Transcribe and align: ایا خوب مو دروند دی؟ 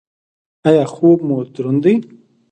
ایا 0.67 0.83
خوب 0.93 1.19
مو 1.27 1.37
دروند 1.55 1.79
دی؟ 1.83 1.93